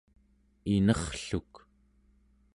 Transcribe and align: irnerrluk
irnerrluk 0.73 1.53